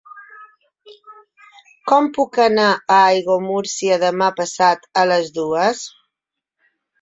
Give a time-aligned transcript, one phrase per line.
[1.91, 5.85] Com puc anar a Aiguamúrcia demà passat a les dues?